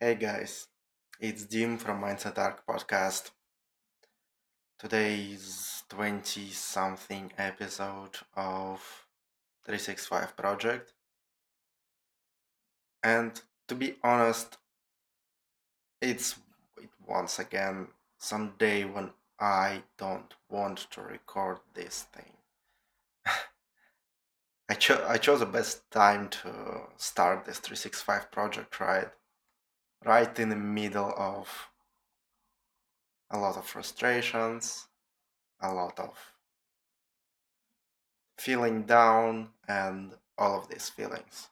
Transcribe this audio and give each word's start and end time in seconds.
Hey 0.00 0.16
guys, 0.16 0.66
it's 1.20 1.44
Dim 1.44 1.78
from 1.78 2.02
Mindset 2.02 2.36
Ark 2.36 2.64
podcast. 2.68 3.30
Today 4.76 5.20
is 5.20 5.84
20 5.88 6.50
something 6.50 7.32
episode 7.38 8.18
of 8.34 9.06
365 9.64 10.36
project. 10.36 10.92
And 13.04 13.40
to 13.68 13.76
be 13.76 13.94
honest, 14.02 14.58
it's 16.02 16.40
it 16.82 16.90
once 17.06 17.38
again 17.38 17.86
some 18.18 18.54
day 18.58 18.84
when 18.84 19.10
I 19.38 19.84
don't 19.96 20.34
want 20.50 20.88
to 20.90 21.02
record 21.02 21.58
this 21.72 22.06
thing. 22.12 22.32
I, 24.68 24.74
cho- 24.74 25.06
I 25.08 25.18
chose 25.18 25.38
the 25.38 25.46
best 25.46 25.88
time 25.92 26.28
to 26.30 26.88
start 26.96 27.44
this 27.44 27.60
365 27.60 28.32
project, 28.32 28.80
right? 28.80 29.08
Right 30.04 30.38
in 30.38 30.50
the 30.50 30.56
middle 30.56 31.14
of 31.16 31.48
a 33.30 33.38
lot 33.38 33.56
of 33.56 33.66
frustrations, 33.66 34.86
a 35.60 35.72
lot 35.72 35.98
of 35.98 36.18
feeling 38.36 38.82
down, 38.82 39.48
and 39.66 40.12
all 40.36 40.58
of 40.58 40.68
these 40.68 40.90
feelings. 40.90 41.48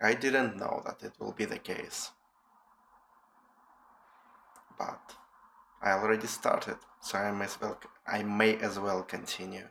I 0.00 0.14
didn't 0.14 0.56
know 0.56 0.82
that 0.86 1.02
it 1.02 1.14
will 1.18 1.32
be 1.32 1.44
the 1.44 1.58
case. 1.58 2.12
But 4.78 5.16
I 5.82 5.92
already 5.92 6.28
started, 6.28 6.76
so 7.00 7.18
I 7.18 7.32
may 7.32 7.46
as 7.46 7.60
well 7.60 7.80
I 8.06 8.22
may 8.22 8.56
as 8.58 8.78
well 8.78 9.02
continue 9.02 9.66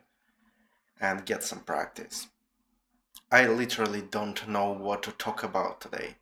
and 1.00 1.24
get 1.24 1.42
some 1.42 1.60
practice. 1.60 2.28
I 3.30 3.46
literally 3.46 4.02
don't 4.02 4.46
know 4.46 4.70
what 4.72 5.02
to 5.04 5.12
talk 5.12 5.42
about 5.42 5.80
today. 5.80 6.16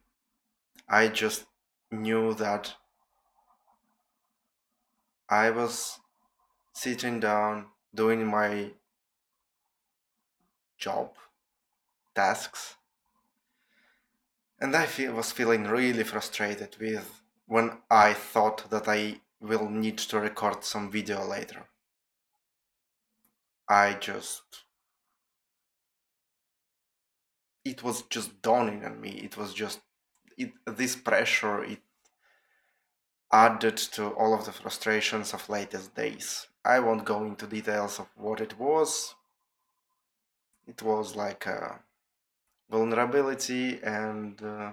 I 0.88 1.08
just 1.08 1.46
knew 1.90 2.34
that 2.34 2.74
I 5.28 5.50
was 5.50 5.98
sitting 6.72 7.18
down 7.20 7.66
doing 7.94 8.26
my 8.26 8.70
job 10.78 11.14
tasks 12.14 12.76
and 14.60 14.74
I 14.74 14.86
feel, 14.86 15.12
was 15.12 15.32
feeling 15.32 15.64
really 15.64 16.04
frustrated 16.04 16.76
with 16.80 17.20
when 17.46 17.78
I 17.90 18.14
thought 18.14 18.70
that 18.70 18.88
I 18.88 19.20
will 19.40 19.68
need 19.68 19.98
to 19.98 20.20
record 20.20 20.64
some 20.64 20.90
video 20.90 21.26
later. 21.26 21.64
I 23.68 23.94
just 23.94 24.64
it 27.64 27.82
was 27.82 28.02
just 28.02 28.40
dawning 28.40 28.84
on 28.84 29.00
me. 29.00 29.10
It 29.10 29.36
was 29.36 29.52
just 29.52 29.80
it, 30.36 30.52
this 30.66 30.96
pressure 30.96 31.64
it 31.64 31.80
added 33.32 33.76
to 33.76 34.08
all 34.10 34.34
of 34.34 34.44
the 34.46 34.52
frustrations 34.52 35.34
of 35.34 35.48
latest 35.48 35.94
days. 35.94 36.46
I 36.64 36.80
won't 36.80 37.04
go 37.04 37.24
into 37.24 37.46
details 37.46 37.98
of 37.98 38.08
what 38.16 38.40
it 38.40 38.58
was. 38.58 39.14
It 40.66 40.82
was 40.82 41.14
like 41.14 41.46
a 41.46 41.80
vulnerability 42.70 43.80
and 43.82 44.40
uh, 44.42 44.72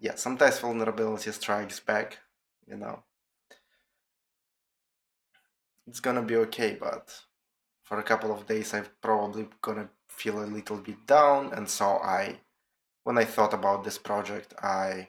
yeah, 0.00 0.14
sometimes 0.14 0.58
vulnerability 0.60 1.32
strikes 1.32 1.80
back, 1.80 2.18
you 2.66 2.76
know. 2.76 3.02
It's 5.86 6.00
gonna 6.00 6.22
be 6.22 6.36
okay, 6.36 6.76
but 6.78 7.18
for 7.82 7.98
a 7.98 8.02
couple 8.02 8.30
of 8.32 8.46
days 8.46 8.74
I'm 8.74 8.86
probably 9.00 9.48
gonna 9.62 9.88
feel 10.08 10.42
a 10.42 10.44
little 10.44 10.76
bit 10.76 11.06
down, 11.06 11.52
and 11.52 11.68
so 11.68 11.86
I, 12.02 12.40
when 13.08 13.16
I 13.16 13.24
thought 13.24 13.54
about 13.54 13.84
this 13.84 13.96
project, 13.96 14.52
I, 14.62 15.08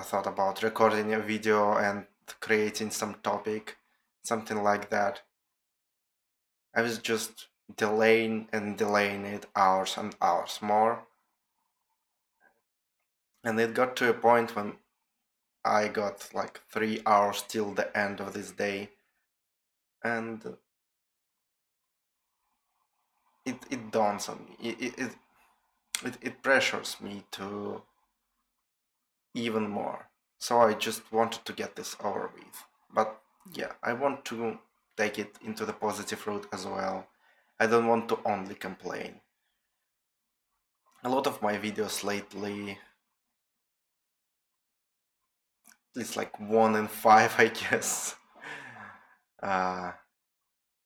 thought 0.00 0.26
about 0.26 0.62
recording 0.62 1.12
a 1.12 1.20
video 1.20 1.76
and 1.76 2.06
creating 2.40 2.90
some 2.90 3.16
topic, 3.22 3.76
something 4.22 4.62
like 4.62 4.88
that. 4.88 5.20
I 6.74 6.80
was 6.80 6.96
just 6.96 7.48
delaying 7.76 8.48
and 8.50 8.78
delaying 8.78 9.26
it 9.26 9.44
hours 9.54 9.98
and 9.98 10.16
hours 10.22 10.60
more. 10.62 11.02
And 13.44 13.60
it 13.60 13.74
got 13.74 13.94
to 13.96 14.08
a 14.08 14.14
point 14.14 14.56
when 14.56 14.76
I 15.66 15.88
got 15.88 16.30
like 16.32 16.62
three 16.72 17.02
hours 17.04 17.44
till 17.46 17.74
the 17.74 17.94
end 17.94 18.22
of 18.22 18.32
this 18.32 18.52
day. 18.52 18.88
And 20.02 20.56
it, 23.44 23.56
it 23.68 23.90
dawns 23.90 24.30
on 24.30 24.46
me. 24.46 24.70
It, 24.70 24.98
it, 24.98 25.10
it, 26.06 26.18
it 26.20 26.42
pressures 26.42 26.96
me 27.00 27.24
to 27.32 27.82
even 29.34 29.68
more. 29.68 30.08
So 30.38 30.60
I 30.60 30.74
just 30.74 31.12
wanted 31.12 31.44
to 31.44 31.52
get 31.52 31.76
this 31.76 31.96
over 32.02 32.30
with. 32.34 32.64
But 32.92 33.20
yeah, 33.52 33.72
I 33.82 33.92
want 33.92 34.24
to 34.26 34.58
take 34.96 35.18
it 35.18 35.36
into 35.44 35.64
the 35.64 35.72
positive 35.72 36.26
route 36.26 36.46
as 36.52 36.66
well. 36.66 37.06
I 37.58 37.66
don't 37.66 37.86
want 37.86 38.08
to 38.08 38.18
only 38.24 38.54
complain. 38.54 39.20
A 41.02 41.08
lot 41.08 41.26
of 41.26 41.42
my 41.42 41.58
videos 41.58 42.02
lately, 42.02 42.78
it's 45.94 46.16
like 46.16 46.38
one 46.40 46.74
in 46.76 46.88
five, 46.88 47.34
I 47.38 47.48
guess, 47.48 48.16
uh, 49.42 49.92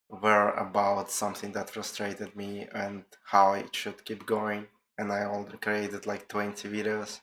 were 0.09 0.51
about 0.53 1.11
something 1.11 1.53
that 1.53 1.71
frustrated 1.71 2.35
me 2.35 2.67
and 2.73 3.05
how 3.25 3.53
it 3.53 3.75
should 3.75 4.05
keep 4.05 4.27
going. 4.27 4.67
And 4.99 5.11
I 5.11 5.25
already 5.25 5.57
created 5.57 6.05
like 6.07 6.29
20 6.29 6.69
videos. 6.69 7.23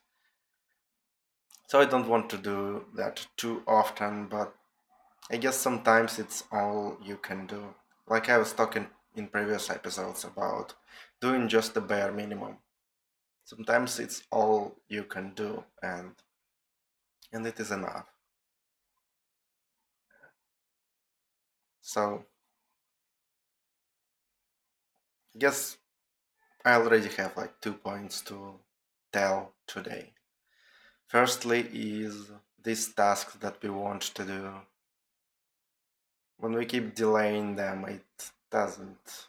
So 1.67 1.79
I 1.79 1.85
don't 1.85 2.07
want 2.07 2.27
to 2.31 2.39
do 2.39 2.87
that 2.95 3.27
too 3.37 3.61
often, 3.67 4.27
but 4.27 4.55
I 5.31 5.37
guess 5.37 5.57
sometimes 5.57 6.19
it's 6.19 6.43
all 6.51 6.97
you 7.01 7.17
can 7.17 7.47
do. 7.47 7.75
Like 8.07 8.29
I 8.29 8.37
was 8.37 8.53
talking 8.53 8.89
in 9.15 9.27
previous 9.29 9.69
episodes 9.69 10.23
about 10.25 10.75
doing 11.21 11.47
just 11.49 11.73
the 11.73 11.81
bare 11.81 12.11
minimum. 12.11 12.59
Sometimes 13.45 13.99
it's 13.99 14.23
all 14.31 14.77
you 14.89 15.05
can 15.05 15.33
do 15.35 15.65
and 15.83 16.15
and 17.31 17.45
it 17.45 17.59
is 17.59 17.69
enough. 17.69 18.07
So 21.81 22.25
I 25.35 25.37
guess 25.37 25.77
I 26.67 26.73
already 26.73 27.09
have 27.17 27.37
like 27.37 27.61
two 27.61 27.73
points 27.73 28.21
to 28.21 28.55
tell 29.13 29.53
today. 29.67 30.13
Firstly 31.05 31.59
is 31.71 32.31
this 32.63 32.91
task 32.91 33.39
that 33.39 33.61
we 33.61 33.69
want 33.69 34.01
to 34.01 34.25
do. 34.25 34.49
When 36.37 36.53
we 36.53 36.65
keep 36.65 36.95
delaying 36.95 37.55
them, 37.55 37.85
it 37.85 38.31
doesn't. 38.49 39.27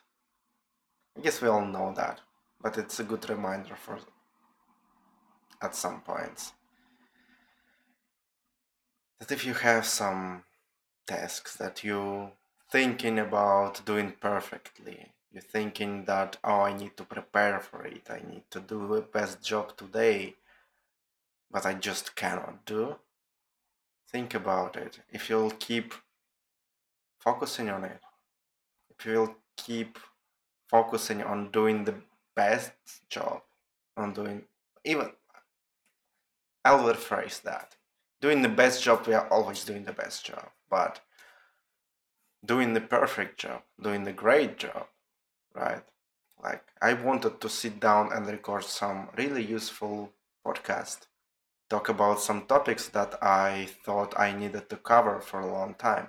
I 1.15 1.21
guess 1.21 1.43
we 1.43 1.49
all 1.49 1.67
know 1.67 1.93
that, 1.95 2.23
but 2.63 2.79
it's 2.79 3.01
a 3.01 3.05
good 3.05 3.29
reminder 3.29 3.77
for 3.77 3.99
at 5.61 5.75
some 5.75 6.01
points 6.01 6.55
that 9.19 9.31
if 9.31 9.45
you 9.45 9.53
have 9.53 9.85
some 9.85 10.43
tasks 11.07 11.55
that 11.57 11.85
you 11.85 12.31
thinking 12.71 13.19
about 13.19 13.85
doing 13.85 14.15
perfectly 14.21 15.13
you're 15.37 15.43
thinking 15.43 16.07
that 16.07 16.39
oh 16.45 16.63
i 16.63 16.73
need 16.73 16.97
to 16.97 17.05
prepare 17.05 17.61
for 17.61 17.85
it. 17.85 18.07
I 18.09 18.21
need 18.27 18.45
to 18.53 18.59
do 18.59 18.89
the 18.89 19.03
best 19.03 19.43
job 19.43 19.77
today. 19.77 20.37
But 21.51 21.67
i 21.67 21.75
just 21.75 22.17
cannot 22.17 22.65
do. 22.65 22.97
Think 24.11 24.33
about 24.35 24.77
it. 24.77 25.01
If 25.11 25.29
you'll 25.29 25.51
keep 25.51 25.93
focusing 27.19 27.69
on 27.69 27.85
it 27.85 28.01
if 28.89 29.05
you'll 29.05 29.37
keep 29.59 29.99
focusing 30.71 31.23
on 31.23 31.51
doing 31.51 31.85
the 31.85 31.97
best 32.35 32.73
job 33.11 33.43
on 33.95 34.15
doing 34.15 34.43
even 34.85 35.11
i'll 36.65 36.79
rephrase 36.79 37.43
that. 37.43 37.77
Doing 38.23 38.41
the 38.41 38.49
best 38.49 38.83
job 38.83 39.07
we 39.07 39.13
are 39.13 39.29
always 39.29 39.65
doing 39.65 39.85
the 39.85 39.93
best 39.93 40.25
job. 40.25 40.49
But 40.71 41.01
doing 42.43 42.73
the 42.73 42.81
perfect 42.81 43.39
job 43.39 43.61
doing 43.83 44.05
the 44.05 44.13
great 44.25 44.57
job 44.57 44.87
right? 45.57 45.83
Like 46.43 46.65
i 46.83 46.93
wanted 46.93 47.41
to 47.41 47.49
sit 47.49 47.81
down 47.81 48.13
and 48.13 48.27
record 48.27 48.65
some 48.65 49.09
really 49.17 49.45
useful 49.45 50.13
podcast 50.47 51.07
talk 51.71 51.89
about 51.89 52.21
some 52.21 52.47
topics 52.47 52.89
that 52.89 53.13
i 53.23 53.67
thought 53.85 54.21
i 54.21 54.31
needed 54.33 54.69
to 54.69 54.77
cover 54.77 55.19
for 55.21 55.41
a 55.41 55.53
long 55.53 55.75
time 55.75 56.09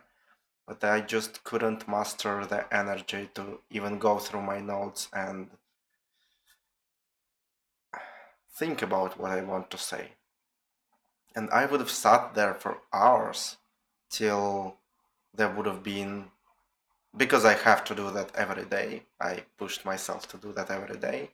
but 0.68 0.84
i 0.84 1.00
just 1.00 1.44
couldn't 1.44 1.88
master 1.88 2.46
the 2.46 2.62
energy 2.76 3.30
to 3.34 3.60
even 3.72 3.98
go 3.98 4.20
through 4.20 4.42
my 4.42 4.60
notes 4.60 5.08
and 5.14 5.50
think 8.58 8.82
about 8.82 9.20
what 9.20 9.32
i 9.32 9.42
want 9.42 9.70
to 9.70 9.78
say. 9.78 10.12
And 11.36 11.50
I 11.52 11.68
would 11.68 11.80
have 11.80 11.92
sat 11.92 12.34
there 12.34 12.56
for 12.56 12.80
hours 12.92 13.58
till 14.10 14.78
there 15.34 15.50
would 15.50 15.68
have 15.68 15.84
been 15.84 16.32
because 17.16 17.46
I 17.46 17.54
have 17.54 17.84
to 17.86 17.96
do 17.96 18.12
that 18.12 18.36
every 18.36 18.66
day. 18.66 19.04
I 19.20 19.44
pushed 19.58 19.86
myself 19.86 20.28
to 20.30 20.38
do 20.38 20.52
that 20.54 20.70
every 20.70 20.98
day. 20.98 21.32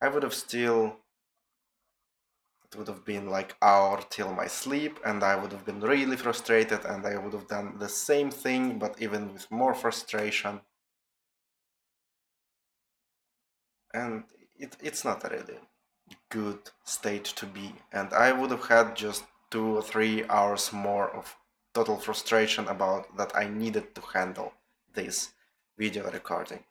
I 0.00 0.08
would 0.08 0.22
have 0.22 0.34
still 0.34 0.96
it 2.74 2.78
would 2.78 2.88
have 2.88 3.04
been 3.04 3.30
like 3.30 3.54
hour 3.62 4.02
till 4.10 4.32
my 4.32 4.48
sleep 4.48 4.98
and 5.04 5.22
I 5.22 5.36
would 5.36 5.52
have 5.52 5.64
been 5.64 5.80
really 5.80 6.16
frustrated 6.16 6.84
and 6.84 7.06
I 7.06 7.16
would 7.16 7.32
have 7.32 7.46
done 7.46 7.78
the 7.78 7.88
same 7.88 8.30
thing 8.30 8.78
but 8.78 9.00
even 9.00 9.32
with 9.32 9.48
more 9.50 9.74
frustration. 9.74 10.60
And 13.92 14.24
it, 14.58 14.76
it's 14.82 15.04
not 15.04 15.24
a 15.24 15.28
really 15.28 15.60
good 16.30 16.58
state 16.84 17.24
to 17.24 17.46
be 17.46 17.76
and 17.92 18.12
I 18.12 18.32
would 18.32 18.50
have 18.50 18.66
had 18.66 18.96
just 18.96 19.24
two 19.50 19.76
or 19.76 19.82
three 19.82 20.24
hours 20.28 20.72
more 20.72 21.08
of 21.10 21.36
total 21.74 21.96
frustration 21.96 22.66
about 22.66 23.16
that 23.16 23.36
I 23.36 23.48
needed 23.48 23.94
to 23.94 24.00
handle 24.00 24.52
this 24.94 25.32
video 25.76 26.10
recording. 26.10 26.64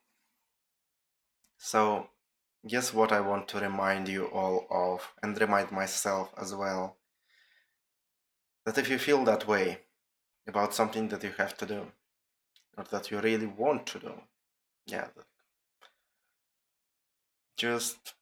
So 1.58 2.08
guess 2.68 2.94
what 2.94 3.12
I 3.12 3.20
want 3.20 3.48
to 3.50 3.60
remind 3.60 4.08
you 4.08 4.26
all 4.26 4.66
of 4.70 5.14
and 5.22 5.40
remind 5.40 5.72
myself 5.72 6.34
as 6.38 6.56
well 6.56 6.98
that 8.66 8.78
if 8.78 8.90
you 8.90 8.98
feel 8.98 9.24
that 9.26 9.48
way 9.48 9.80
about 10.48 10.74
something 10.74 11.10
that 11.10 11.24
you 11.24 11.32
have 11.38 11.58
to 11.58 11.66
do 11.66 11.92
or 12.78 12.86
that 12.92 13.12
you 13.12 13.20
really 13.20 13.46
want 13.46 13.86
to 13.88 14.00
do, 14.00 14.14
yeah, 14.86 15.08
just 17.58 18.14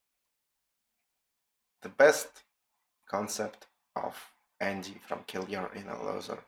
the 1.81 1.89
best 1.89 2.43
concept 3.07 3.67
of 3.95 4.31
Andy 4.59 4.99
from 5.07 5.19
Kill 5.25 5.45
Your 5.49 5.71
Inner 5.75 5.97
Loser 6.03 6.39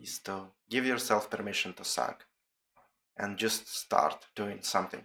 is 0.00 0.18
to 0.20 0.46
give 0.68 0.86
yourself 0.86 1.30
permission 1.30 1.72
to 1.74 1.84
suck 1.84 2.26
and 3.16 3.38
just 3.38 3.68
start 3.68 4.26
doing 4.34 4.58
something. 4.62 5.04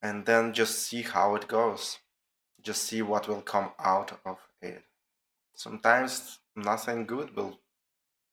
And 0.00 0.26
then 0.26 0.52
just 0.52 0.80
see 0.80 1.02
how 1.02 1.34
it 1.34 1.46
goes. 1.48 1.98
Just 2.60 2.84
see 2.84 3.02
what 3.02 3.28
will 3.28 3.42
come 3.42 3.70
out 3.78 4.18
of 4.24 4.38
it. 4.60 4.82
Sometimes 5.54 6.40
nothing 6.56 7.06
good 7.06 7.36
will 7.36 7.60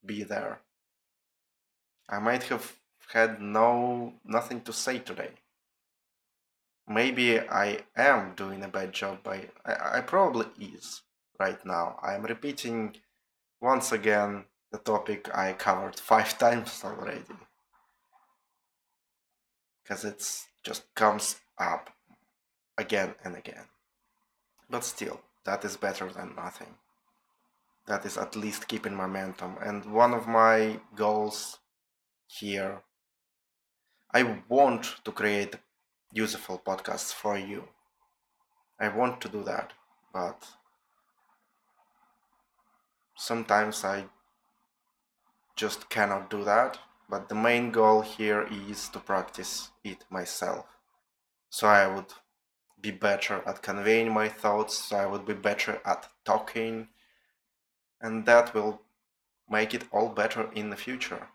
be 0.05 0.23
there. 0.23 0.61
I 2.07 2.19
might 2.19 2.43
have 2.43 2.75
had 3.13 3.41
no 3.41 4.13
nothing 4.23 4.61
to 4.61 4.73
say 4.73 4.99
today. 4.99 5.31
Maybe 6.87 7.39
I 7.39 7.79
am 7.95 8.33
doing 8.35 8.63
a 8.63 8.67
bad 8.67 8.93
job 8.93 9.21
by 9.23 9.49
I, 9.65 9.97
I 9.97 10.01
probably 10.01 10.47
is 10.59 11.01
right 11.39 11.63
now. 11.65 11.99
I 12.01 12.15
am 12.15 12.23
repeating 12.23 12.95
once 13.61 13.91
again 13.91 14.45
the 14.71 14.77
topic 14.77 15.29
I 15.35 15.53
covered 15.53 15.99
five 15.99 16.37
times 16.45 16.81
already. 16.83 17.23
Because 19.83 20.05
it 20.05 20.23
just 20.63 20.93
comes 20.95 21.37
up 21.57 21.89
again 22.77 23.15
and 23.23 23.35
again. 23.35 23.65
But 24.69 24.83
still, 24.83 25.21
that 25.45 25.65
is 25.65 25.77
better 25.77 26.11
than 26.11 26.35
nothing. 26.35 26.75
That 27.87 28.05
is 28.05 28.17
at 28.17 28.35
least 28.35 28.67
keeping 28.67 28.95
momentum. 28.95 29.55
And 29.63 29.83
one 29.85 30.13
of 30.13 30.27
my 30.27 30.79
goals 30.95 31.57
here, 32.27 32.83
I 34.13 34.37
want 34.47 34.95
to 35.03 35.11
create 35.11 35.55
useful 36.13 36.61
podcasts 36.63 37.11
for 37.11 37.37
you. 37.37 37.63
I 38.79 38.89
want 38.89 39.21
to 39.21 39.29
do 39.29 39.43
that, 39.43 39.73
but 40.13 40.45
sometimes 43.29 43.85
I 43.85 44.05
just 45.55 45.81
cannot 45.95 46.31
do 46.31 46.43
that. 46.45 46.79
But 47.11 47.29
the 47.29 47.35
main 47.49 47.71
goal 47.71 48.01
here 48.01 48.47
is 48.69 48.89
to 48.89 48.99
practice 48.99 49.69
it 49.83 50.01
myself. 50.09 50.65
So 51.49 51.67
I 51.67 51.85
would 51.93 52.11
be 52.81 52.91
better 52.91 53.37
at 53.45 53.61
conveying 53.61 54.11
my 54.11 54.29
thoughts, 54.29 54.73
so 54.85 54.95
I 54.95 55.05
would 55.11 55.25
be 55.25 55.37
better 55.49 55.73
at 55.85 56.07
talking, 56.23 56.87
and 58.01 58.25
that 58.25 58.53
will 58.53 58.81
make 59.57 59.73
it 59.73 59.85
all 59.91 60.09
better 60.09 60.43
in 60.59 60.69
the 60.69 60.83
future. 60.87 61.27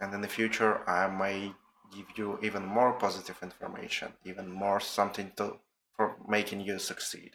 And 0.00 0.14
in 0.14 0.20
the 0.20 0.36
future, 0.38 0.74
I 0.88 1.02
may 1.24 1.52
give 1.96 2.08
you 2.18 2.38
even 2.42 2.64
more 2.78 2.92
positive 2.92 3.38
information, 3.42 4.08
even 4.24 4.50
more 4.50 4.80
something 4.80 5.32
to 5.38 5.58
for 5.96 6.16
making 6.28 6.60
you 6.60 6.78
succeed. 6.78 7.32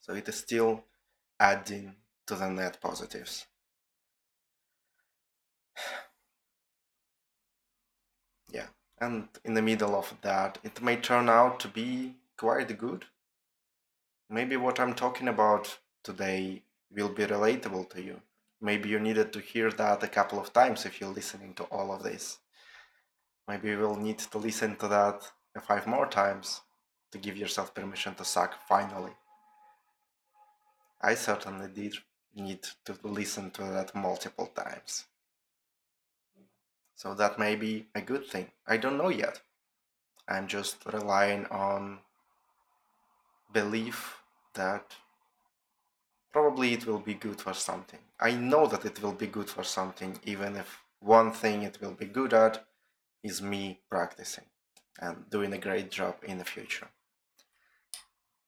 So 0.00 0.14
it 0.14 0.28
is 0.28 0.36
still 0.36 0.84
adding 1.40 1.96
to 2.26 2.34
the 2.34 2.48
net 2.48 2.80
positives. 2.80 3.46
yeah, 8.50 8.66
and 9.00 9.28
in 9.44 9.54
the 9.54 9.62
middle 9.62 9.94
of 9.94 10.14
that, 10.22 10.58
it 10.64 10.82
may 10.82 10.96
turn 10.96 11.28
out 11.28 11.60
to 11.60 11.68
be 11.68 12.16
quite 12.36 12.76
good. 12.78 13.04
Maybe 14.28 14.56
what 14.56 14.80
I'm 14.80 14.94
talking 14.94 15.28
about 15.28 15.78
today 16.02 16.62
will 16.90 17.10
be 17.10 17.24
relatable 17.24 17.90
to 17.90 18.02
you. 18.02 18.20
Maybe 18.60 18.88
you 18.88 18.98
needed 18.98 19.32
to 19.32 19.40
hear 19.40 19.70
that 19.70 20.02
a 20.02 20.08
couple 20.08 20.40
of 20.40 20.52
times 20.52 20.84
if 20.86 21.00
you're 21.00 21.12
listening 21.12 21.54
to 21.54 21.64
all 21.64 21.92
of 21.92 22.02
this. 22.02 22.38
Maybe 23.46 23.68
you 23.68 23.78
will 23.78 23.96
need 23.96 24.18
to 24.18 24.38
listen 24.38 24.76
to 24.76 24.88
that 24.88 25.30
five 25.62 25.86
more 25.86 26.06
times 26.06 26.62
to 27.12 27.18
give 27.18 27.36
yourself 27.36 27.74
permission 27.74 28.14
to 28.14 28.24
suck 28.24 28.54
finally. 28.68 29.12
I 31.00 31.14
certainly 31.14 31.68
did 31.68 31.94
need 32.42 32.62
to 32.84 32.94
listen 33.02 33.50
to 33.52 33.62
that 33.62 33.94
multiple 33.94 34.46
times. 34.46 35.06
So 36.94 37.14
that 37.14 37.38
may 37.38 37.56
be 37.56 37.86
a 37.94 38.00
good 38.00 38.26
thing. 38.26 38.50
I 38.66 38.76
don't 38.76 38.96
know 38.96 39.10
yet. 39.10 39.40
I'm 40.28 40.46
just 40.46 40.84
relying 40.86 41.46
on 41.46 41.98
belief 43.52 44.20
that 44.54 44.94
probably 46.32 46.72
it 46.72 46.86
will 46.86 46.98
be 46.98 47.14
good 47.14 47.40
for 47.40 47.52
something. 47.52 48.00
I 48.18 48.32
know 48.32 48.66
that 48.66 48.84
it 48.84 49.02
will 49.02 49.12
be 49.12 49.26
good 49.26 49.48
for 49.48 49.62
something, 49.62 50.18
even 50.24 50.56
if 50.56 50.82
one 51.00 51.32
thing 51.32 51.62
it 51.62 51.78
will 51.80 51.92
be 51.92 52.06
good 52.06 52.34
at 52.34 52.64
is 53.22 53.42
me 53.42 53.80
practicing 53.90 54.44
and 55.00 55.28
doing 55.30 55.52
a 55.52 55.58
great 55.58 55.90
job 55.90 56.16
in 56.22 56.38
the 56.38 56.44
future. 56.44 56.88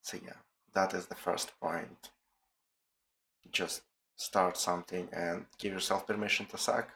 So, 0.03 0.19
yeah, 0.25 0.41
that 0.75 0.95
is 0.95 1.07
the 1.07 1.15
first 1.15 1.53
point 1.61 2.11
just 3.51 3.83
start 4.17 4.57
something 4.59 5.09
and 5.13 5.47
give 5.59 5.73
yourself 5.73 6.07
permission 6.07 6.47
to 6.47 6.59
suck. 6.59 6.89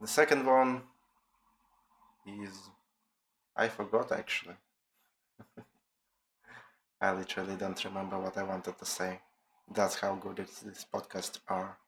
The 0.00 0.08
second 0.08 0.46
one 0.46 0.82
is 2.26 2.70
I 3.56 3.68
forgot 3.68 4.12
actually. 4.12 4.56
I 7.00 7.12
literally 7.12 7.56
don't 7.56 7.84
remember 7.84 8.18
what 8.18 8.36
I 8.38 8.42
wanted 8.42 8.78
to 8.78 8.84
say. 8.84 9.20
That's 9.72 9.96
how 9.96 10.14
good 10.16 10.38
these 10.38 10.86
podcasts 10.92 11.38
are. 11.48 11.78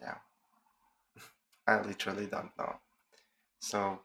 Yeah. 0.00 0.18
I 1.66 1.80
literally 1.82 2.26
don't 2.26 2.56
know. 2.58 2.76
So, 3.60 4.00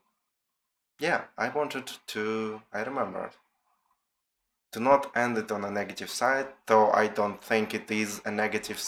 yeah, 1.00 1.24
I 1.38 1.50
wanted 1.50 1.91
to. 2.08 2.62
I 2.74 2.82
remembered 2.84 3.32
to 4.72 4.79
not 4.79 5.12
end 5.15 5.38
it 5.38 5.51
on 5.51 5.65
a 5.65 5.72
negative 5.72 6.10
side, 6.10 6.48
though 6.68 6.91
I 6.91 7.08
don't 7.08 7.44
think 7.44 7.74
it 7.74 7.89
is 7.89 8.22
a 8.25 8.32
negative 8.32 8.79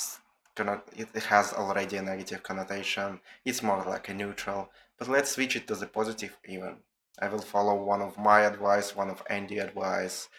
it 0.57 1.23
has 1.23 1.53
already 1.53 1.97
a 1.97 2.01
negative 2.01 2.43
connotation. 2.43 3.19
It's 3.45 3.63
more 3.63 3.83
like 3.83 4.09
a 4.09 4.13
neutral. 4.13 4.69
But 4.99 5.07
let's 5.07 5.31
switch 5.31 5.55
it 5.55 5.67
to 5.67 5.75
the 5.75 5.87
positive 5.87 6.37
even. 6.47 6.77
I 7.19 7.29
will 7.29 7.41
follow 7.41 7.75
one 7.75 8.01
of 8.01 8.17
my 8.17 8.41
advice, 8.41 8.95
one 8.95 9.09
of 9.09 9.23
Andy 9.29 9.59
advice, 9.59 10.29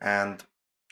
and 0.00 0.42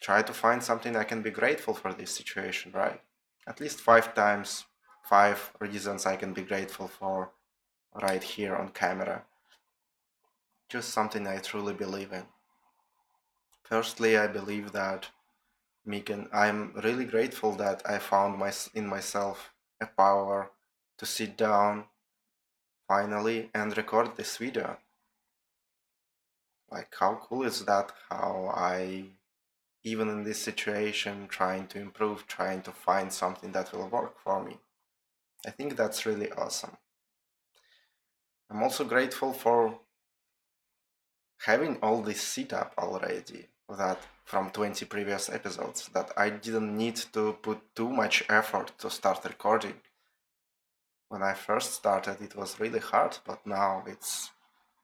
try 0.00 0.23
to 0.23 0.33
find 0.33 0.62
something 0.62 0.97
I 0.97 1.05
can 1.05 1.23
be 1.23 1.31
grateful 1.31 1.75
for 1.75 1.93
this 1.93 2.14
situation, 2.14 2.73
right? 2.73 3.00
At 3.47 3.61
least 3.61 3.81
five 3.81 4.14
times, 4.14 4.64
five 5.05 5.52
reasons 5.61 6.07
I 6.07 6.17
can 6.17 6.33
be 6.33 6.43
grateful 6.43 6.88
for 6.88 7.31
right 8.02 8.23
here 8.23 8.55
on 8.57 8.71
camera. 8.71 9.25
Just 10.71 10.91
something 10.91 11.27
I 11.27 11.39
truly 11.39 11.75
believe 11.75 12.12
in. 12.12 12.23
Firstly, 13.65 14.17
I 14.17 14.29
believe 14.29 14.71
that 14.71 15.09
Megan, 15.85 16.29
I'm 16.33 16.73
really 16.85 17.05
grateful 17.05 17.53
that 17.57 17.83
I 17.85 17.99
found 17.99 18.39
my, 18.39 18.53
in 18.73 18.87
myself 18.87 19.53
a 19.81 19.87
power 19.87 20.53
to 20.99 21.07
sit 21.07 21.37
down 21.37 21.87
finally 22.87 23.50
and 23.53 23.77
record 23.77 24.17
this 24.17 24.37
video. 24.37 24.77
Like, 26.71 26.95
how 27.00 27.19
cool 27.21 27.43
is 27.43 27.65
that? 27.65 27.91
How 28.09 28.53
I, 28.55 29.07
even 29.83 30.09
in 30.09 30.23
this 30.23 30.41
situation, 30.41 31.27
trying 31.29 31.67
to 31.69 31.81
improve, 31.81 32.29
trying 32.29 32.62
to 32.62 32.71
find 32.71 33.12
something 33.12 33.50
that 33.50 33.73
will 33.73 33.89
work 33.89 34.21
for 34.21 34.41
me. 34.45 34.59
I 35.45 35.50
think 35.50 35.75
that's 35.75 36.07
really 36.07 36.31
awesome. 36.31 36.77
I'm 38.49 38.62
also 38.62 38.85
grateful 38.85 39.33
for 39.33 39.81
having 41.41 41.77
all 41.83 42.03
this 42.03 42.21
set 42.21 42.53
up 42.53 42.75
already 42.79 43.47
that 43.69 43.99
from 44.25 44.51
20 44.51 44.85
previous 44.87 45.29
episodes 45.29 45.89
that 45.95 46.11
I 46.17 46.31
didn't 46.31 46.77
need 46.77 46.97
to 47.13 47.33
put 47.41 47.75
too 47.75 47.89
much 47.89 48.25
effort 48.29 48.73
to 48.79 48.91
start 48.91 49.25
recording. 49.25 49.75
when 51.09 51.25
I 51.25 51.35
first 51.35 51.75
started, 51.75 52.21
it 52.23 52.37
was 52.37 52.61
really 52.61 52.79
hard, 52.79 53.19
but 53.27 53.45
now 53.45 53.83
it's 53.85 54.31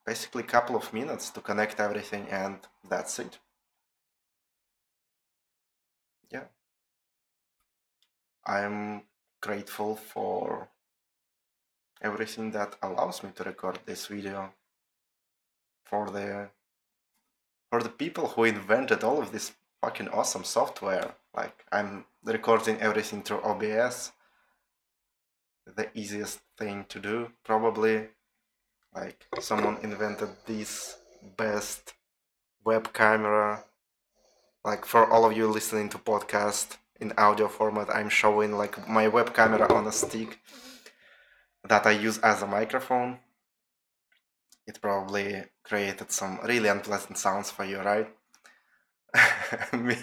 basically 0.04 0.42
a 0.42 0.52
couple 0.54 0.74
of 0.74 0.92
minutes 0.92 1.30
to 1.30 1.40
connect 1.40 1.78
everything, 1.78 2.26
and 2.28 2.58
that's 2.88 3.20
it. 3.20 3.38
Yeah. 6.32 6.46
I'm 8.44 9.02
grateful 9.40 9.94
for 9.94 10.68
everything 12.02 12.50
that 12.50 12.74
allows 12.82 13.22
me 13.22 13.30
to 13.36 13.44
record 13.44 13.78
this 13.86 14.06
video 14.06 14.52
for 15.88 16.10
the 16.10 16.50
for 17.70 17.82
the 17.82 17.88
people 17.88 18.28
who 18.28 18.44
invented 18.44 19.02
all 19.02 19.20
of 19.20 19.32
this 19.32 19.52
fucking 19.82 20.08
awesome 20.08 20.44
software. 20.44 21.14
Like 21.34 21.64
i'm 21.72 22.04
recording 22.24 22.80
everything 22.80 23.22
through 23.22 23.42
obs 23.42 24.12
the 25.76 25.88
easiest 25.94 26.40
thing 26.58 26.86
to 26.88 27.00
do 27.00 27.30
probably. 27.44 28.08
Like 28.94 29.26
someone 29.40 29.78
invented 29.82 30.30
this 30.46 30.96
best 31.36 31.94
web 32.64 32.92
camera. 32.92 33.64
Like 34.64 34.84
for 34.84 35.10
all 35.10 35.24
of 35.24 35.36
you 35.36 35.46
listening 35.46 35.88
to 35.90 35.98
podcast 35.98 36.78
in 37.00 37.12
audio 37.18 37.48
format 37.48 37.94
i'm 37.94 38.08
showing 38.08 38.52
like 38.52 38.88
my 38.88 39.08
web 39.08 39.34
camera 39.34 39.70
on 39.72 39.86
a 39.86 39.92
stick 39.92 40.38
that 41.68 41.86
i 41.86 41.90
use 41.90 42.18
as 42.18 42.42
a 42.42 42.46
microphone 42.46 43.18
it 44.66 44.80
probably 44.80 45.44
created 45.64 46.10
some 46.10 46.38
really 46.44 46.68
unpleasant 46.68 47.18
sounds 47.18 47.50
for 47.50 47.64
you 47.64 47.78
right? 47.78 48.08
Me 49.72 49.96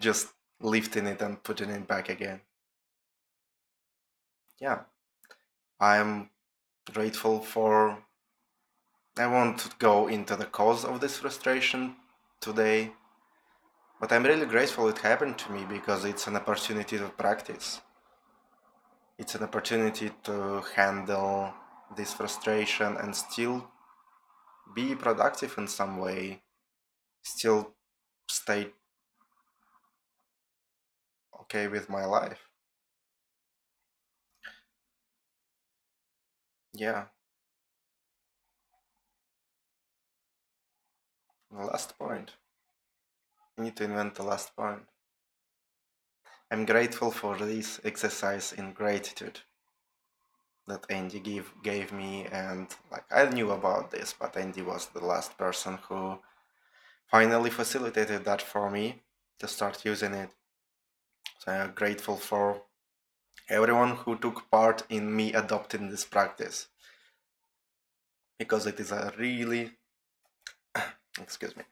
just 0.00 0.28
lifting 0.60 1.06
it 1.06 1.20
and 1.20 1.42
putting 1.42 1.70
it 1.70 1.86
back 1.86 2.08
again. 2.08 2.40
Yeah. 4.60 4.80
I'm 5.80 6.30
grateful 6.92 7.40
for 7.40 7.98
i 9.18 9.26
won't 9.26 9.76
go 9.80 10.06
into 10.06 10.36
the 10.36 10.44
cause 10.44 10.84
of 10.84 11.00
this 11.00 11.18
frustration 11.18 11.96
today 12.40 12.92
but 13.98 14.12
I'm 14.12 14.24
really 14.24 14.46
grateful 14.46 14.88
it 14.88 14.98
happened 14.98 15.38
to 15.38 15.52
me 15.52 15.64
because 15.64 16.04
it's 16.04 16.26
an 16.26 16.36
opportunity 16.36 16.98
to 16.98 17.08
practice. 17.08 17.80
It's 19.18 19.34
an 19.34 19.42
opportunity 19.42 20.10
to 20.24 20.62
handle 20.74 21.54
this 21.96 22.12
frustration 22.12 22.96
and 22.98 23.16
still 23.16 23.66
be 24.74 24.94
productive 24.94 25.54
in 25.58 25.68
some 25.68 25.98
way, 25.98 26.42
still 27.22 27.74
stay 28.28 28.72
okay 31.40 31.68
with 31.68 31.88
my 31.88 32.04
life. 32.04 32.48
Yeah. 36.74 37.04
The 41.50 41.64
last 41.64 41.98
point. 41.98 42.32
I 43.58 43.62
need 43.62 43.76
to 43.76 43.84
invent 43.84 44.16
the 44.16 44.22
last 44.22 44.54
point. 44.54 44.82
I'm 46.50 46.66
grateful 46.66 47.10
for 47.10 47.36
this 47.38 47.80
exercise 47.82 48.52
in 48.52 48.72
gratitude 48.72 49.40
that 50.66 50.86
Andy 50.90 51.20
gave 51.20 51.52
gave 51.62 51.92
me 51.92 52.26
and 52.32 52.66
like 52.90 53.04
I 53.10 53.26
knew 53.26 53.50
about 53.50 53.90
this, 53.90 54.14
but 54.18 54.36
Andy 54.36 54.62
was 54.62 54.86
the 54.86 55.04
last 55.04 55.38
person 55.38 55.78
who 55.88 56.18
finally 57.10 57.50
facilitated 57.50 58.24
that 58.24 58.42
for 58.42 58.70
me 58.70 59.02
to 59.38 59.48
start 59.48 59.84
using 59.84 60.14
it. 60.14 60.30
So 61.38 61.52
I'm 61.52 61.72
grateful 61.72 62.16
for 62.16 62.62
everyone 63.48 63.96
who 63.96 64.18
took 64.18 64.50
part 64.50 64.82
in 64.88 65.14
me 65.14 65.32
adopting 65.32 65.88
this 65.90 66.04
practice 66.04 66.66
because 68.38 68.66
it 68.66 68.80
is 68.80 68.90
a 68.90 69.12
really 69.18 69.72
excuse 71.20 71.56
me 71.56 71.62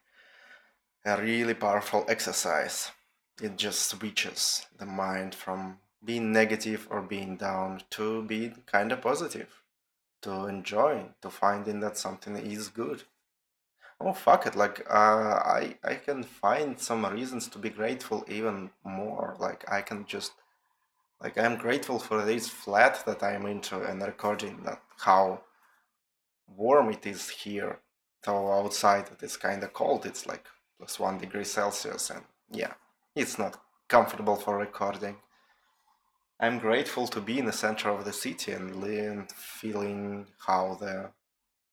a 1.05 1.21
really 1.21 1.53
powerful 1.53 2.03
exercise. 2.07 2.91
It 3.41 3.57
just 3.57 3.87
switches 3.87 4.65
the 4.77 4.85
mind 4.85 5.35
from 5.35 5.77
being 6.05 6.31
negative 6.31 6.87
or 6.89 7.01
being 7.01 7.35
down 7.35 7.81
to 7.91 8.23
be 8.23 8.53
kind 8.65 8.91
of 8.91 9.01
positive, 9.01 9.61
to 10.21 10.45
enjoy, 10.45 11.05
to 11.21 11.29
finding 11.29 11.79
that 11.81 11.97
something 11.97 12.35
is 12.37 12.67
good. 12.69 13.03
Oh 13.99 14.13
fuck 14.13 14.45
it! 14.45 14.55
Like 14.55 14.85
uh, 14.89 15.39
I 15.59 15.77
I 15.83 15.95
can 15.95 16.23
find 16.23 16.79
some 16.79 17.05
reasons 17.05 17.47
to 17.49 17.57
be 17.57 17.69
grateful 17.69 18.25
even 18.27 18.71
more. 18.83 19.35
Like 19.39 19.63
I 19.71 19.81
can 19.81 20.05
just 20.05 20.33
like 21.21 21.37
I'm 21.37 21.57
grateful 21.57 21.99
for 21.99 22.23
this 22.25 22.49
flat 22.49 23.05
that 23.05 23.23
I'm 23.23 23.45
into 23.45 23.81
and 23.81 24.01
recording 24.01 24.63
that 24.63 24.81
how 24.97 25.41
warm 26.57 26.89
it 26.91 27.05
is 27.05 27.29
here. 27.29 27.79
Though 28.23 28.51
outside 28.51 29.09
it 29.11 29.23
is 29.23 29.37
kind 29.37 29.63
of 29.63 29.71
cold. 29.71 30.05
It's 30.05 30.25
like 30.25 30.45
plus 30.77 30.99
one 30.99 31.17
degree 31.17 31.45
Celsius, 31.45 32.09
and 32.09 32.23
yeah, 32.51 32.73
it's 33.15 33.39
not 33.39 33.61
comfortable 33.87 34.35
for 34.35 34.57
recording. 34.57 35.15
I'm 36.39 36.59
grateful 36.59 37.07
to 37.07 37.21
be 37.21 37.39
in 37.39 37.45
the 37.45 37.53
center 37.53 37.89
of 37.89 38.05
the 38.05 38.13
city 38.13 38.51
and 38.51 39.31
feeling 39.31 40.27
how 40.45 40.77
the 40.79 41.11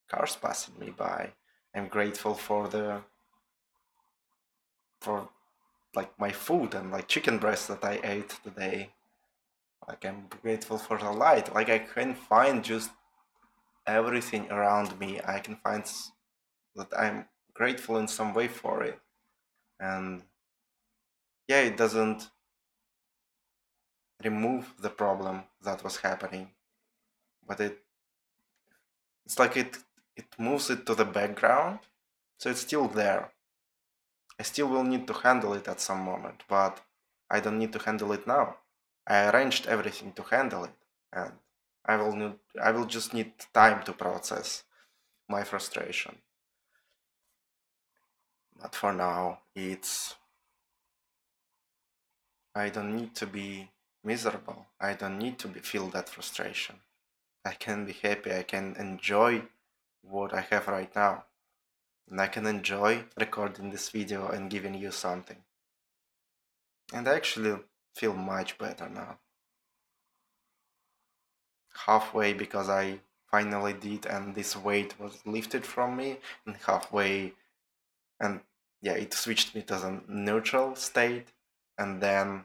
cars 0.08 0.36
passing 0.36 0.78
me 0.78 0.90
by. 0.90 1.32
I'm 1.74 1.88
grateful 1.88 2.34
for 2.34 2.68
the 2.68 3.02
for 5.00 5.28
like 5.94 6.18
my 6.18 6.30
food 6.30 6.74
and 6.74 6.90
like 6.92 7.08
chicken 7.08 7.38
breast 7.38 7.68
that 7.68 7.84
I 7.84 8.00
ate 8.04 8.38
today. 8.44 8.90
Like 9.88 10.04
I'm 10.04 10.28
grateful 10.42 10.78
for 10.78 10.98
the 10.98 11.10
light. 11.10 11.52
Like 11.54 11.68
I 11.68 11.78
can 11.80 12.14
find 12.14 12.62
just 12.62 12.90
everything 13.86 14.50
around 14.50 14.98
me. 15.00 15.20
I 15.26 15.40
can 15.40 15.56
find 15.56 15.84
that 16.76 16.88
I'm 16.96 17.26
grateful 17.54 17.98
in 17.98 18.08
some 18.08 18.32
way 18.32 18.48
for 18.48 18.82
it 18.82 18.98
and 19.82 20.22
yeah 21.48 21.60
it 21.60 21.76
doesn't 21.76 22.30
remove 24.24 24.74
the 24.80 24.90
problem 24.90 25.44
that 25.62 25.84
was 25.84 25.98
happening. 25.98 26.50
But 27.46 27.60
it 27.60 27.78
it's 29.24 29.38
like 29.38 29.56
it 29.56 29.78
it 30.16 30.26
moves 30.38 30.70
it 30.70 30.84
to 30.86 30.94
the 30.94 31.04
background 31.04 31.78
so 32.38 32.50
it's 32.50 32.60
still 32.60 32.88
there. 32.88 33.32
I 34.38 34.42
still 34.42 34.68
will 34.68 34.84
need 34.84 35.06
to 35.06 35.14
handle 35.14 35.52
it 35.54 35.68
at 35.68 35.80
some 35.80 36.00
moment 36.00 36.42
but 36.48 36.80
i 37.30 37.38
don't 37.40 37.58
need 37.58 37.72
to 37.72 37.78
handle 37.78 38.12
it 38.12 38.26
now. 38.26 38.56
I 39.06 39.30
arranged 39.30 39.66
everything 39.66 40.12
to 40.14 40.22
handle 40.22 40.64
it 40.64 40.78
and 41.12 41.32
i 41.84 41.96
will 41.96 42.14
need 42.14 42.34
i 42.62 42.70
will 42.70 42.86
just 42.86 43.14
need 43.14 43.32
time 43.52 43.82
to 43.84 43.92
process 43.92 44.64
my 45.28 45.42
frustration. 45.44 46.16
But 48.60 48.74
for 48.74 48.92
now, 48.92 49.40
it's. 49.56 50.14
I 52.54 52.68
don't 52.68 52.94
need 52.94 53.14
to 53.16 53.26
be 53.26 53.70
miserable. 54.04 54.66
I 54.80 54.94
don't 54.94 55.18
need 55.18 55.38
to 55.40 55.48
be, 55.48 55.60
feel 55.60 55.88
that 55.88 56.08
frustration. 56.08 56.76
I 57.44 57.54
can 57.54 57.84
be 57.84 57.92
happy. 57.92 58.32
I 58.32 58.42
can 58.42 58.76
enjoy 58.78 59.42
what 60.02 60.32
I 60.34 60.40
have 60.50 60.68
right 60.68 60.94
now. 60.94 61.24
And 62.10 62.20
I 62.20 62.26
can 62.26 62.46
enjoy 62.46 63.04
recording 63.18 63.70
this 63.70 63.88
video 63.88 64.28
and 64.28 64.50
giving 64.50 64.74
you 64.74 64.90
something. 64.90 65.38
And 66.92 67.08
I 67.08 67.14
actually 67.14 67.58
feel 67.94 68.14
much 68.14 68.58
better 68.58 68.88
now. 68.88 69.18
Halfway 71.86 72.32
because 72.32 72.68
I 72.68 73.00
finally 73.30 73.72
did 73.72 74.04
and 74.06 74.34
this 74.34 74.54
weight 74.54 75.00
was 75.00 75.18
lifted 75.24 75.64
from 75.64 75.96
me, 75.96 76.18
and 76.44 76.56
halfway 76.66 77.32
and 78.20 78.40
yeah, 78.82 78.92
it 78.92 79.14
switched 79.14 79.54
me 79.54 79.62
to 79.62 79.76
the 79.76 80.00
neutral 80.06 80.76
state, 80.76 81.28
and 81.78 82.00
then 82.00 82.44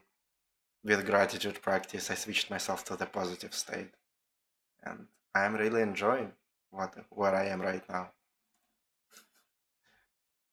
with 0.88 1.06
gratitude 1.06 1.62
practice, 1.62 2.10
I 2.10 2.15
switched 2.15 2.50
myself 2.50 2.86
to 2.86 2.96
the 2.96 3.06
positive 3.06 3.53
state, 3.53 3.91
and 4.86 5.08
I'm 5.36 5.56
really 5.56 5.82
enjoying 5.82 6.32
what 6.72 6.94
where 7.10 7.36
I 7.36 7.48
am 7.48 7.62
right 7.62 7.84
now. 7.89 8.12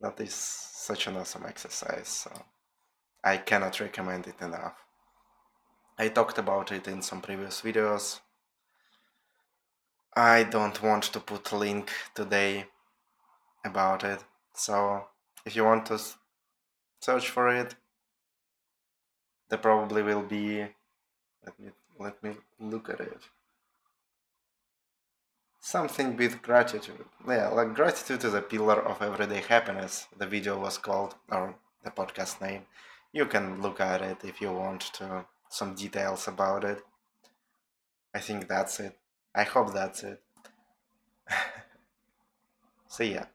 That 0.01 0.21
is 0.21 0.35
such 0.35 1.07
an 1.07 1.17
awesome 1.17 1.47
exercise. 1.47 2.09
So 2.09 2.31
I 3.23 3.37
cannot 3.37 3.79
recommend 3.79 4.27
it 4.27 4.41
enough. 4.41 4.77
I 5.97 6.09
talked 6.09 6.39
about 6.39 6.73
it 6.73 6.89
in 6.89 7.01
some 7.01 7.21
previous 7.21 7.61
videos. 7.61 8.19
I 10.17 10.43
don't 10.43 10.83
want 10.83 11.05
to 11.05 11.21
put 11.21 11.53
a 11.53 11.57
link 11.57 11.93
today 12.13 12.67
about 13.65 14.03
it, 14.03 14.25
so 14.53 15.07
if 15.47 15.55
you 15.55 15.63
want 15.65 15.87
to 15.87 15.99
search 17.01 17.29
for 17.31 17.49
it 17.49 17.77
there 19.49 19.59
probably 19.59 20.03
will 20.03 20.23
be. 20.23 20.67
Let 21.45 21.61
me 21.61 21.71
let 21.99 22.23
me 22.23 22.33
look 22.59 22.89
at 22.89 23.01
it. 23.01 23.23
Something 25.61 26.17
with 26.17 26.43
gratitude. 26.43 27.05
Yeah 27.27 27.49
like 27.49 27.75
gratitude 27.75 28.25
is 28.25 28.35
a 28.35 28.43
pillar 28.43 28.81
of 28.83 29.03
everyday 29.03 29.41
happiness. 29.41 30.07
The 30.19 30.27
video 30.27 30.59
was 30.59 30.79
called 30.79 31.15
or 31.31 31.55
the 31.83 31.91
podcast 31.91 32.41
name. 32.41 32.63
You 33.13 33.27
can 33.27 33.63
look 33.63 33.81
at 33.81 34.03
it 34.03 34.19
if 34.25 34.41
you 34.41 34.53
want 34.53 34.83
to 34.95 35.27
some 35.49 35.75
details 35.75 36.27
about 36.27 36.65
it. 36.65 36.83
I 38.15 38.21
think 38.21 38.49
that's 38.49 38.81
it. 38.81 38.99
I 39.35 39.45
hope 39.45 39.73
that's 39.73 40.03
it. 40.03 40.21
so 42.89 43.05
yeah. 43.05 43.27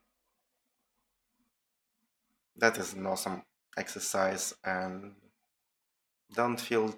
That 2.58 2.78
is 2.78 2.94
an 2.94 3.06
awesome 3.06 3.44
exercise 3.78 4.54
and 4.66 5.14
don't 6.34 6.60
feel 6.60 6.96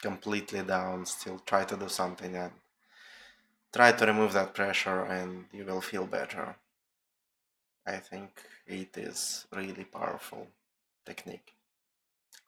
completely 0.00 0.62
down, 0.62 1.06
still 1.06 1.38
try 1.46 1.64
to 1.64 1.76
do 1.76 1.88
something 1.88 2.34
and 2.36 2.52
try 3.72 3.92
to 3.92 4.06
remove 4.06 4.32
that 4.32 4.54
pressure 4.54 5.04
and 5.04 5.46
you 5.52 5.64
will 5.64 5.80
feel 5.80 6.06
better. 6.06 6.56
I 7.86 7.96
think 7.96 8.30
it 8.66 8.96
is 8.96 9.46
really 9.52 9.84
powerful 9.84 10.48
technique. 11.04 11.54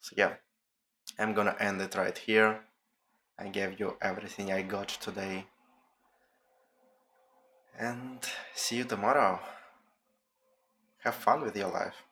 So 0.01 0.15
yeah, 0.17 0.35
I'm 1.19 1.35
gonna 1.35 1.57
end 1.59 1.81
it 1.81 1.95
right 1.95 2.17
here. 2.17 2.61
I 3.39 3.49
gave 3.49 3.81
you 3.81 3.97
everything 4.01 4.53
I 4.53 4.63
got 4.63 4.89
today. 4.89 5.47
And 7.79 8.21
see 8.55 8.77
you 8.77 8.85
tomorrow. 8.85 9.41
Have 10.99 11.17
fun 11.17 11.43
with 11.43 11.57
your 11.57 11.71
life. 11.71 12.05